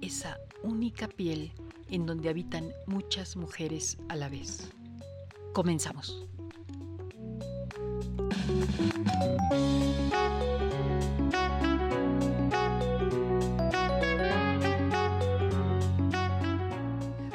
[0.00, 1.52] esa única piel
[1.90, 4.70] en donde habitan muchas mujeres a la vez.
[5.52, 6.26] Comenzamos.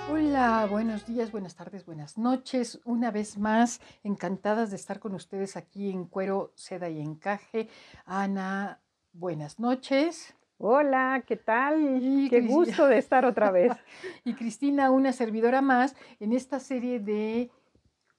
[0.10, 2.80] Hola, buenos días, buenas tardes, buenas noches.
[2.86, 7.70] Una vez más, encantadas de estar con ustedes aquí en Cuero, Seda y Encaje.
[8.06, 8.82] Ana,
[9.14, 10.36] buenas noches.
[10.66, 12.00] Hola, ¿qué tal?
[12.30, 13.74] Qué gusto de estar otra vez.
[14.24, 17.52] y Cristina, una servidora más en esta serie de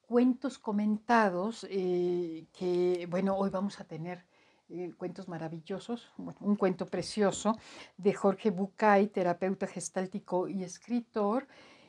[0.07, 4.27] cuentos comentados eh, que, bueno, hoy vamos a tener
[4.69, 7.57] eh, cuentos maravillosos, un cuento precioso
[7.97, 11.47] de Jorge Bucay, terapeuta gestáltico y escritor.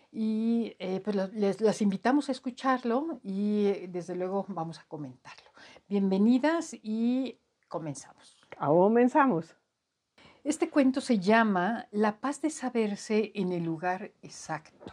[0.09, 5.51] Y eh, pues les, las invitamos a escucharlo y desde luego vamos a comentarlo.
[5.89, 8.37] Bienvenidas y comenzamos.
[8.57, 9.53] Comenzamos.
[10.45, 14.85] Este cuento se llama La paz de saberse en el lugar exacto.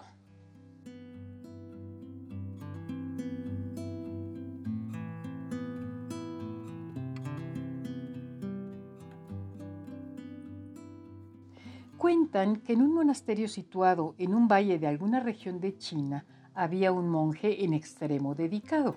[11.99, 16.25] Cuentan que en un monasterio situado en un valle de alguna región de China
[16.55, 18.95] había un monje en extremo dedicado.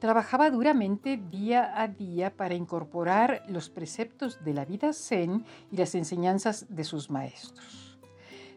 [0.00, 5.94] Trabajaba duramente día a día para incorporar los preceptos de la vida zen y las
[5.94, 7.98] enseñanzas de sus maestros.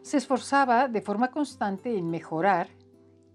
[0.00, 2.68] Se esforzaba de forma constante en mejorar,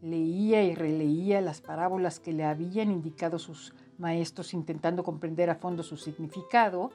[0.02, 5.84] leía y releía las parábolas que le habían indicado sus maestros intentando comprender a fondo
[5.84, 6.90] su significado,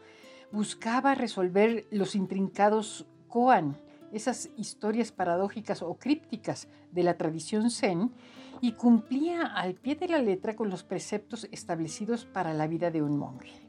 [0.51, 3.77] buscaba resolver los intrincados koan,
[4.15, 8.13] esas historias paradójicas o crípticas de la tradición zen,
[8.61, 13.03] y cumplía al pie de la letra con los preceptos establecidos para la vida de
[13.03, 13.69] un monje.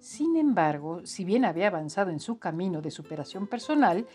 [0.00, 4.06] Sin embargo, si bien había avanzado en su camino de superación personal,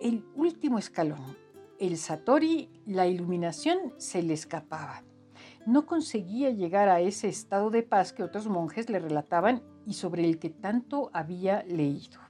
[0.00, 1.36] el último escalón,
[1.78, 5.04] el satori, la iluminación, se le escapaba.
[5.64, 10.24] No conseguía llegar a ese estado de paz que otros monjes le relataban y sobre
[10.24, 12.25] el que tanto había leído.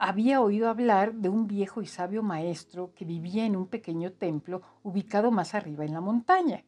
[0.00, 4.62] Había oído hablar de un viejo y sabio maestro que vivía en un pequeño templo
[4.84, 6.64] ubicado más arriba en la montaña,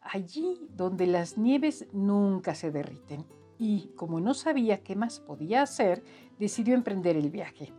[0.00, 3.26] allí donde las nieves nunca se derriten.
[3.58, 6.04] Y como no sabía qué más podía hacer,
[6.38, 7.72] decidió emprender el viaje.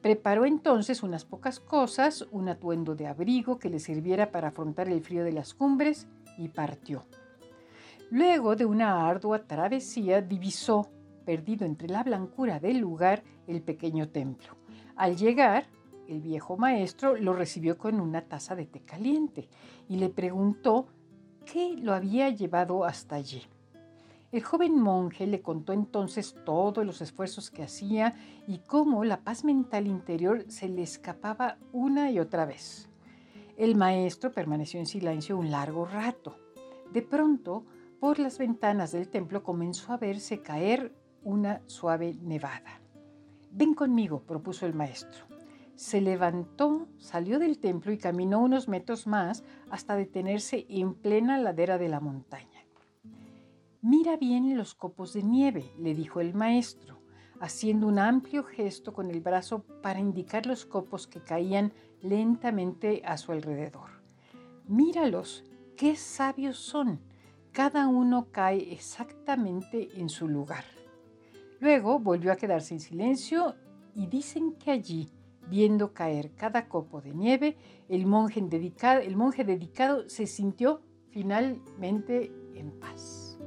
[0.00, 5.00] Preparó entonces unas pocas cosas, un atuendo de abrigo que le sirviera para afrontar el
[5.00, 6.06] frío de las cumbres
[6.38, 7.04] y partió.
[8.10, 10.88] Luego de una ardua travesía divisó,
[11.28, 14.56] perdido entre la blancura del lugar, el pequeño templo.
[14.96, 15.66] Al llegar,
[16.06, 19.50] el viejo maestro lo recibió con una taza de té caliente
[19.90, 20.86] y le preguntó
[21.44, 23.42] qué lo había llevado hasta allí.
[24.32, 28.14] El joven monje le contó entonces todos los esfuerzos que hacía
[28.46, 32.88] y cómo la paz mental interior se le escapaba una y otra vez.
[33.58, 36.38] El maestro permaneció en silencio un largo rato.
[36.90, 37.66] De pronto,
[38.00, 42.80] por las ventanas del templo comenzó a verse caer una suave nevada.
[43.50, 45.26] Ven conmigo, propuso el maestro.
[45.74, 51.78] Se levantó, salió del templo y caminó unos metros más hasta detenerse en plena ladera
[51.78, 52.64] de la montaña.
[53.80, 56.98] Mira bien los copos de nieve, le dijo el maestro,
[57.40, 61.72] haciendo un amplio gesto con el brazo para indicar los copos que caían
[62.02, 63.90] lentamente a su alrededor.
[64.66, 65.44] Míralos,
[65.76, 67.00] qué sabios son
[67.58, 70.64] cada uno cae exactamente en su lugar.
[71.60, 73.56] Luego volvió a quedarse en silencio
[73.94, 75.10] y dicen que allí,
[75.48, 77.56] viendo caer cada copo de nieve,
[77.88, 83.38] el monje dedicado, el monje dedicado se sintió finalmente en paz.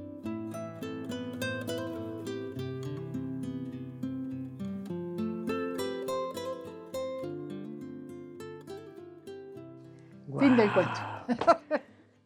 [10.40, 11.00] Fin del cuento.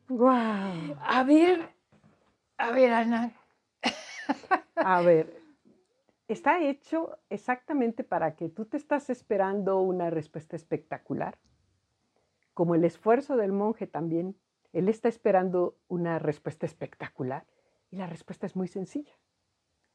[0.07, 0.95] Wow.
[1.01, 1.73] A ver,
[2.59, 3.33] a ver, Ana.
[4.75, 5.44] A ver,
[6.27, 11.38] está hecho exactamente para que tú te estás esperando una respuesta espectacular,
[12.54, 14.36] como el esfuerzo del monje también.
[14.74, 17.45] Él está esperando una respuesta espectacular
[17.92, 19.13] y la respuesta es muy sencilla.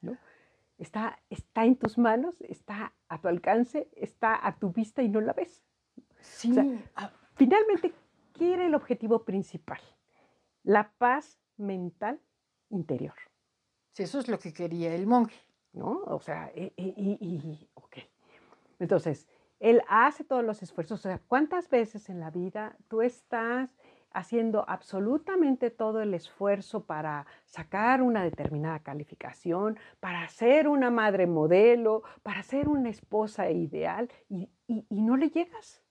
[0.01, 0.17] ¿no?
[0.79, 5.21] Está, está en tus manos, está a tu alcance, está a tu vista y no
[5.21, 5.63] la ves.
[6.21, 6.51] Sí.
[6.51, 7.95] O sea, Finalmente,
[8.35, 9.81] ¿qué era el objetivo principal?
[10.63, 12.21] La paz mental
[12.69, 13.15] interior.
[13.93, 15.41] sí, eso es lo que quería el monje.
[15.73, 16.03] ¿No?
[16.07, 17.97] O sea, y, y- y- y- ok.
[18.79, 19.29] Entonces,
[19.61, 21.01] él hace todos los esfuerzos.
[21.01, 23.77] O sea, ¿cuántas veces en la vida tú estás
[24.13, 32.03] haciendo absolutamente todo el esfuerzo para sacar una determinada calificación, para ser una madre modelo,
[32.23, 35.83] para ser una esposa ideal y, y- y no le llegas?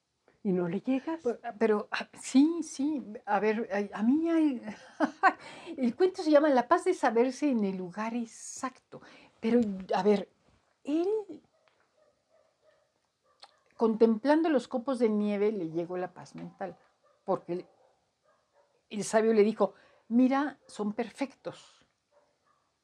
[0.43, 1.19] Y no le llegas.
[1.23, 4.61] Pero, pero, ah, sí, sí, a ver, ay, a mí hay-
[5.77, 9.01] el cuento se llama La paz de saberse en el lugar exacto.
[9.39, 9.62] Pero,
[9.94, 10.30] a ver,
[10.83, 11.07] él,
[13.77, 16.77] contemplando los copos de nieve, le llegó la paz mental,
[17.24, 17.65] porque el,
[18.89, 19.74] el sabio le dijo,
[20.09, 21.86] mira, son perfectos,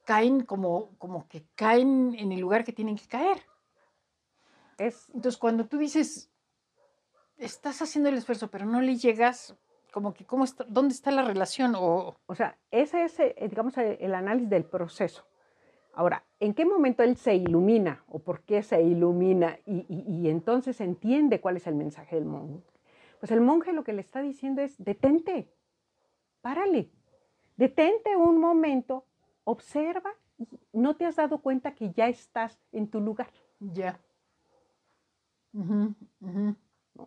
[0.05, 3.41] caen como, como que caen en el lugar que tienen que caer.
[4.77, 6.29] Es, Entonces, cuando tú dices,
[7.37, 9.55] estás haciendo el esfuerzo, pero no le llegas,
[9.91, 11.75] como que, ¿cómo está, ¿dónde está la relación?
[11.75, 15.25] O, O sea, ese es, eh, digamos, el el análisis del proceso.
[15.95, 20.29] Ahora, ¿en qué momento él se ilumina o por qué se ilumina y, y- y
[20.29, 22.61] entonces entiende cuál es el mensaje del monje?
[23.19, 25.49] Pues el monje lo que le está diciendo es, detente,
[26.41, 26.91] párale,
[27.55, 29.05] detente un momento,
[29.45, 33.31] observa y no te has dado cuenta que ya estás en tu lugar.
[33.59, 33.97] ya.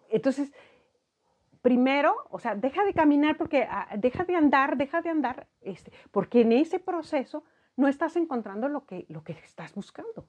[0.09, 0.51] Entonces,
[1.61, 5.93] primero, o sea, deja de caminar porque, ah, deja de andar, deja de andar, este,
[6.11, 7.45] porque en ese proceso
[7.79, 10.29] no estás encontrando lo que, lo que estás buscando.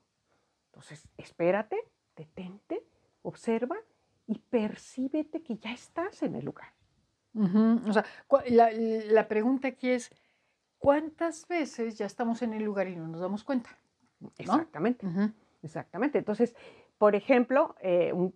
[0.68, 1.78] Entonces, espérate,
[2.16, 2.84] detente,
[3.24, 3.76] observa
[4.28, 6.70] y percíbete que ya estás en el lugar.
[7.90, 8.06] O sea,
[8.50, 10.12] la, la pregunta aquí es,
[10.78, 13.70] ¿cuántas veces ya estamos en el lugar y no nos damos cuenta?
[14.38, 15.08] Exactamente.
[15.64, 16.18] Exactamente.
[16.20, 16.56] Entonces,
[16.98, 18.34] por ejemplo, eh, un-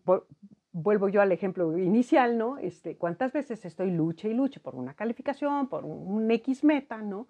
[0.72, 2.58] vuelvo yo al ejemplo inicial, ¿no?
[2.58, 6.98] Este, ¿Cuántas veces estoy luche y luche por una calificación, por un, un X meta,
[6.98, 7.28] ¿no?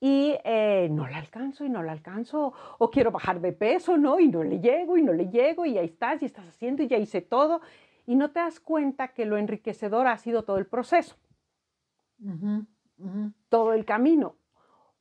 [0.00, 4.20] Y eh, no la alcanzo y no la alcanzo, o quiero bajar de peso, ¿no?
[4.20, 6.88] Y no le llego y no le llego y ahí estás y estás haciendo y
[6.88, 7.60] ya hice todo
[8.06, 11.16] y no te das cuenta que lo enriquecedor ha sido todo el proceso
[12.20, 12.66] Ujú,
[12.98, 13.32] ujú.
[13.48, 14.36] todo el camino.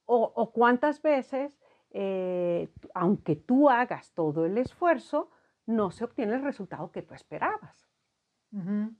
[0.05, 1.59] O, o cuántas veces,
[1.91, 5.29] eh, aunque tú hagas todo el esfuerzo,
[5.65, 7.87] no se obtiene el resultado que tú esperabas.
[8.51, 8.93] Ujú.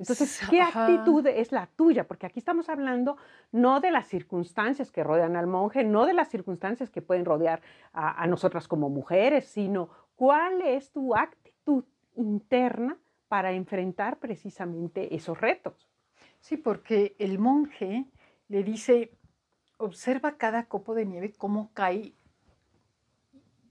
[0.00, 0.86] Entonces, ¿qué ajá.
[0.86, 2.06] actitud es la tuya?
[2.08, 3.18] Porque aquí estamos hablando
[3.52, 7.60] no de las circunstancias que rodean al monje, no de las circunstancias que pueden rodear
[7.92, 11.84] a, a nosotras como mujeres, sino cuál es tu actitud
[12.16, 12.96] interna
[13.28, 15.90] para enfrentar precisamente esos retos.
[16.40, 18.06] Sí, porque el monje
[18.48, 19.12] le dice,
[19.76, 22.14] observa cada copo de nieve cómo cae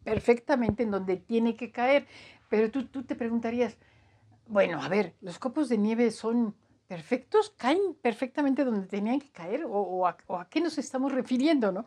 [0.04, 2.08] perfectamente en donde tiene que caer.
[2.50, 3.78] Pero tú, tú te preguntarías,
[4.50, 6.56] bueno, a ver, ¿los copos de nieve son
[6.88, 7.51] perfectos?
[7.57, 9.63] ¿Caen perfectamente donde tenían que caer?
[9.65, 11.72] ¿O, o a, o a qué nos estamos refiriendo?
[11.72, 11.86] ¿no?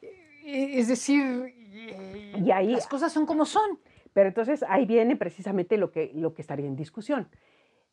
[0.00, 3.78] Eh, Es decir, eh, Y ahí- las cosas son como son.
[4.12, 7.28] Pero entonces ahí viene precisamente lo que, lo que estaría en discusión.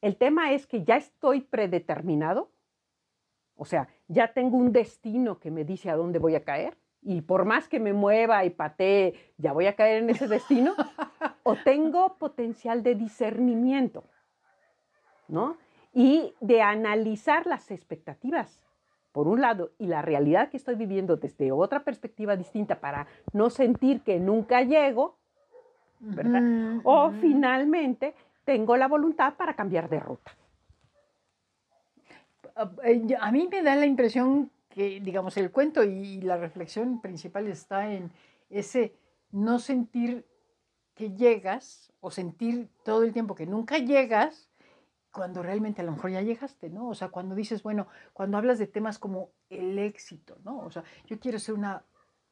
[0.02, 2.52] El tema es que ya estoy predeterminado,
[3.56, 7.22] o sea, ya tengo un destino que me dice a dónde voy a caer, y
[7.22, 10.74] por más que me mueva y patee, ya voy a caer en ese destino,
[11.44, 14.04] o tengo potencial de discernimiento,
[15.28, 15.58] ¿no?
[15.94, 18.62] Y de analizar las expectativas,
[19.12, 23.50] por un lado, y la realidad que estoy viviendo desde otra perspectiva distinta para no
[23.50, 25.18] sentir que nunca llego,
[26.00, 26.44] ¿verdad?
[26.84, 28.14] O finalmente
[28.46, 30.32] tengo la voluntad para cambiar de ruta.
[32.56, 37.02] A- eh, A mí me da la impresión que, digamos, el cuento y la reflexión
[37.02, 38.12] principal está en
[38.50, 38.96] ese
[39.32, 40.26] no sentir
[40.96, 44.50] que llegas o sentir todo el tiempo que nunca llegas
[45.12, 46.90] cuando realmente a lo mejor ya llegaste, ¿no?
[46.90, 50.60] O sea, cuando dices, bueno, cuando hablas de temas como el éxito, ¿no?
[50.60, 51.84] O sea, yo quiero ser una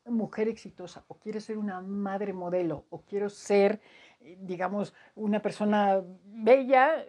[0.05, 3.81] mujer exitosa o quiero ser una madre modelo o quiero ser,
[4.21, 7.05] eh, digamos, una persona bella,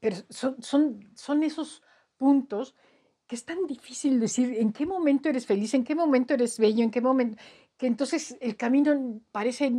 [0.00, 0.56] pero son,
[1.14, 1.82] son esos
[2.16, 2.76] puntos
[3.26, 6.82] que es tan difícil decir en qué momento eres feliz, en qué momento eres bello,
[6.84, 7.36] en qué momento,
[7.76, 9.72] que entonces el camino parece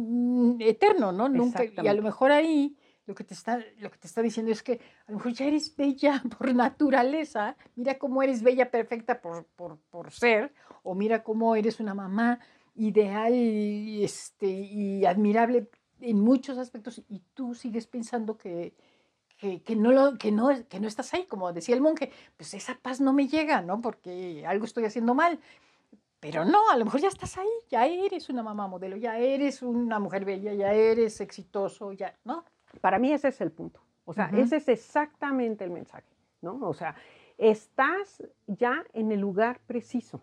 [0.60, 1.30] eterno, ¿no?
[1.30, 4.52] Nunca, y a lo mejor ahí lo que te está, lo que te está diciendo
[4.52, 9.22] es que a lo mejor ya eres bella por naturaleza, mira cómo eres bella perfecta
[9.22, 12.40] por, por, por ser, o mira cómo eres una mamá
[12.76, 18.76] ideal y, este, y admirable en muchos aspectos y tú sigues pensando que,
[19.38, 22.54] que, que, no lo, que, no, que no estás ahí, como decía el monje, pues
[22.54, 23.82] esa paz no me llega, ¿no?
[23.82, 25.40] Porque algo estoy haciendo mal.
[26.20, 29.62] Pero no, a lo mejor ya estás ahí, ya eres una mamá modelo, ya eres
[29.62, 32.44] una mujer bella, ya eres exitoso, ya, ¿no?
[32.82, 33.82] Para mí ese es el punto.
[34.06, 36.08] O sea, ese es exactamente el mensaje,
[36.42, 36.60] ¿no?
[36.68, 36.96] O sea,
[37.38, 40.22] estás ya en el lugar preciso.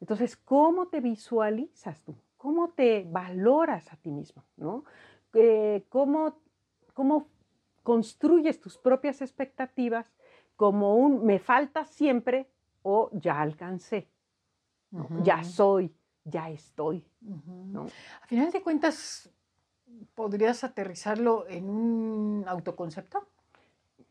[0.00, 2.14] Entonces, ¿cómo te visualizas tú?
[2.36, 4.44] ¿Cómo te valoras a ti mismo?
[4.56, 4.84] ¿no?
[5.34, 6.38] Eh, ¿cómo,
[6.94, 7.28] ¿Cómo
[7.86, 10.12] construyes tus propias expectativas
[10.56, 12.48] como un me falta siempre
[12.82, 14.08] o ya alcancé?
[15.22, 17.04] Ya soy, ya estoy.
[18.22, 19.30] A final de cuentas,
[20.16, 23.24] ¿podrías aterrizarlo en un autoconcepto?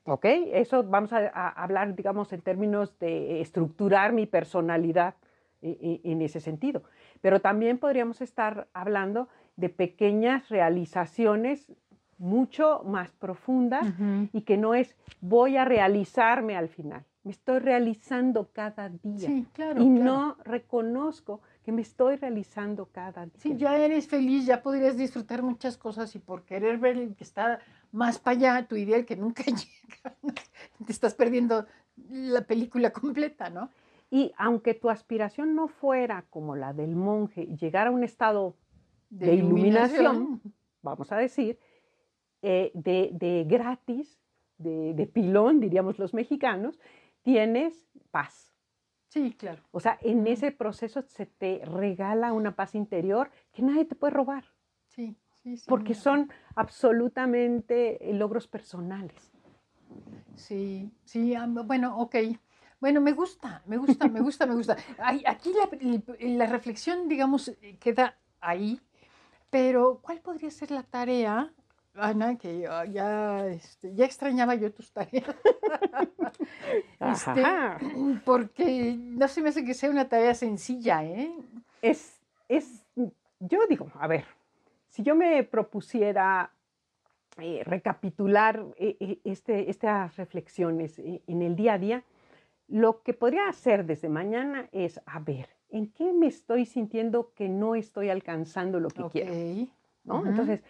[0.06, 5.16] Ok, eso vamos a, hablar, digamos, en términos de estructurar mi personalidad
[5.62, 6.84] e, e, en ese sentido.
[7.20, 9.28] Pero también podríamos estar hablando
[9.58, 11.74] de pequeñas realizaciones
[12.18, 13.86] mucho más profundas
[14.32, 17.04] y que no es voy a realizarme al final.
[17.24, 19.28] Me estoy realizando cada día.
[19.28, 23.34] Sí, claro, y no reconozco que me estoy realizando cada día.
[23.40, 27.24] Sí, ya eres feliz, ya podrías disfrutar muchas cosas y por querer ver el que
[27.24, 27.60] está
[27.92, 30.16] más para allá, tu ideal que nunca llega,
[30.86, 31.66] te estás perdiendo
[32.10, 33.70] la película completa, ¿no?
[34.12, 38.56] Y aunque tu aspiración no fuera como la del monje, llegar a un estado
[39.10, 40.42] de, iluminación,
[40.84, 41.58] vamos a decir,
[42.48, 44.20] eh, de, gratis,
[44.60, 46.80] de, pilón, diríamos los mexicanos,
[47.24, 48.54] tienes paz.
[49.10, 49.64] Sí, claro.
[49.72, 54.14] O sea, en ese proceso se te regala una paz interior que nadie te puede
[54.14, 54.44] robar.
[54.90, 55.66] Sí, sí, sí.
[55.68, 59.32] Porque son absolutamente logros personales.
[60.36, 61.34] Sí, sí,
[61.66, 62.16] bueno, ok.
[62.80, 64.78] Bueno, me gusta, me gusta, me gusta, me gusta.
[65.26, 65.52] Aquí
[66.20, 68.80] la, reflexión, digamos, queda ahí,
[69.50, 71.52] pero ¿cuál podría ser la tarea,
[71.98, 75.24] Ana, que ya, este, ya extrañaba yo tus tareas?
[77.00, 77.44] este,
[78.26, 81.32] porque no se me hace que sea una tarea sencilla, ¿eh?
[81.82, 82.86] Es, es,
[83.40, 84.26] yo digo, a ver,
[84.90, 86.52] si yo me propusiera
[87.38, 92.04] eh, recapitular eh, este, estas reflexiones en el día a día,
[92.68, 97.48] lo que podría hacer desde mañana es, a ver, ¿en qué me estoy sintiendo que
[97.48, 99.34] no estoy alcanzando lo que quiero?
[100.06, 100.26] ¿no?
[100.26, 100.62] Entonces,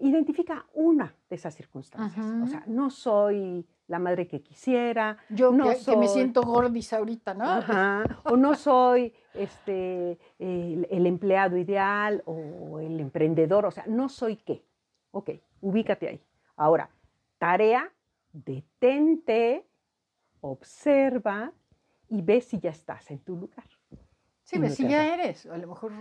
[0.00, 2.24] identifica una de esas circunstancias.
[2.42, 5.16] O sea, no soy la madre que quisiera.
[5.28, 7.44] Yo no que, me siento gordis ahorita, ¿no?
[8.24, 13.66] O no soy este, el, el, empleado ideal o el emprendedor.
[13.66, 14.64] O sea, no soy qué.
[15.12, 16.22] Ok, ubícate ahí.
[16.56, 16.90] Ahora,
[17.38, 17.90] tarea,
[18.32, 19.66] detente
[20.40, 21.52] observa
[22.08, 23.64] y ve si ya estás en tu lugar.
[24.42, 25.92] Sí, ve si ya eres, a lo mejor...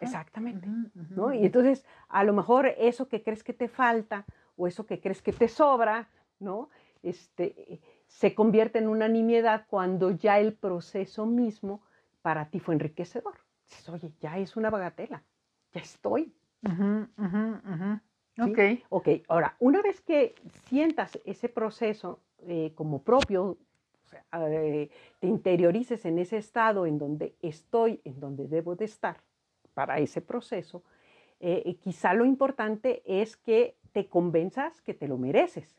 [0.00, 0.68] Exactamente.
[1.10, 1.32] ¿no?
[1.32, 4.24] Y entonces, a lo mejor eso que crees que te falta
[4.56, 6.70] o eso que crees que te sobra, ¿no?
[7.02, 11.82] Este, se convierte en una nimiedad cuando ya el proceso mismo
[12.22, 13.34] para ti fue enriquecedor.
[13.68, 15.22] Dices, oye, ya es una bagatela,
[15.72, 16.32] ya estoy.
[18.38, 18.58] Ok.
[18.88, 20.34] Ok, ahora, una vez que
[20.68, 23.58] sientas ese proceso eh, como propio,
[24.32, 29.18] eh, te interiorices en ese estado en donde estoy, en donde debo de estar
[29.74, 30.82] para ese proceso,
[31.40, 35.76] eh, quizá lo importante es que te convenzas que te lo mereces.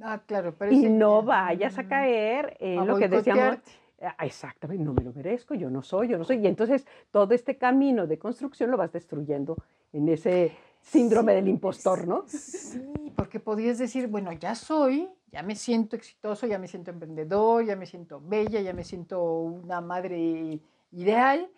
[0.00, 3.58] Ah, claro, pero y no vayas a caer en lo que decíamos.
[4.02, 6.36] Ah, exactamente, no me lo merezco, yo no soy, yo no soy.
[6.36, 9.56] Y entonces todo este camino de construcción lo vas destruyendo
[9.92, 10.52] en ese
[10.82, 12.24] síndrome del impostor, ¿no?
[12.26, 17.64] Sí, porque podías decir, bueno, ya soy, ya me siento exitoso, ya me siento emprendedor,
[17.64, 20.60] ya me siento bella, ya me siento una madre
[20.92, 21.48] ideal.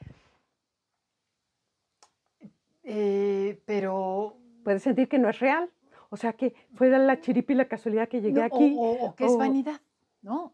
[2.90, 4.36] Eh, pero...
[4.64, 5.70] Puedes sentir que no es real.
[6.10, 8.74] O sea, que fue la chiripa y la casualidad que llegué aquí.
[8.78, 9.80] O, que es vanidad,
[10.22, 10.52] ¿no?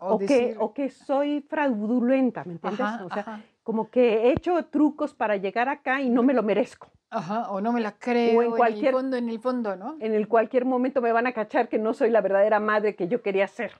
[0.00, 2.86] o, que, o que soy fraudulenta, ¿me entiendes?
[3.04, 6.88] o sea, como que he hecho trucos para llegar acá y no me lo merezco.
[7.10, 9.96] Ajá, o no me la creo, o en, cualquier, el fondo, en el fondo, ¿no?
[10.00, 13.06] En el cualquier momento me van a cachar que no soy la verdadera madre que
[13.06, 13.72] yo quería ser.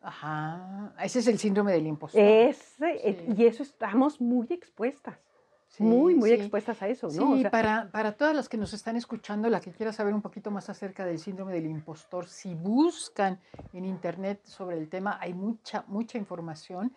[0.00, 2.20] Ajá, ese es el síndrome del impostor.
[2.20, 5.18] Ese, eh, Y eso estamos muy expuestas.
[5.78, 7.36] Muy, muy expuestas a eso, ¿no?
[7.36, 10.50] Sí, para, para todas las que nos están escuchando, la que quiera saber un poquito
[10.50, 13.40] más acerca del síndrome del impostor, si buscan
[13.72, 16.92] en internet sobre el tema, hay mucha, mucha información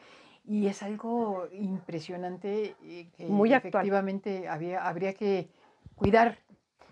[0.46, 5.50] y es algo impresionante eh, que Muy efectivamente había, habría que
[5.96, 6.40] cuidar,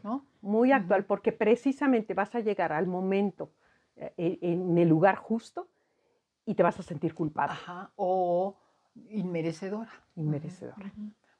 [0.03, 0.25] ¿no?
[0.41, 3.51] muy actual, porque precisamente vas a llegar al momento,
[3.95, 5.67] eh, e, en el lugar justo,
[6.45, 7.53] y te vas a sentir culpable.
[7.53, 7.91] Ajá.
[7.95, 8.55] O
[9.09, 9.91] inmerecedora.
[10.15, 10.91] Inmerecedora.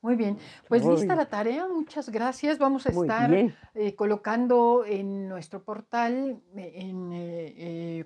[0.05, 2.59] Muy bien, pues lista la tarea, muchas gracias.
[2.59, 8.05] Vamos a estar eh, colocando en nuestro portal, eh, en eh, eh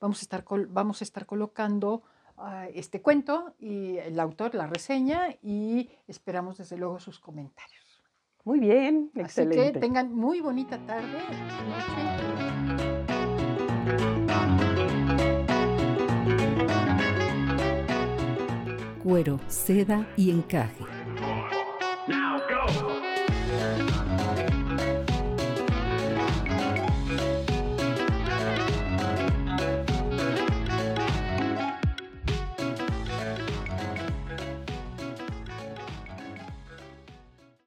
[0.00, 2.02] vamos a estar, vamos a estar colocando
[2.38, 8.02] ah, este cuento y el autor, la reseña y esperamos desde luego sus comentarios.
[8.44, 9.60] Muy bien, excelente.
[9.60, 11.18] Así que tengan muy bonita tarde,
[19.02, 20.84] cuero, seda y encaje.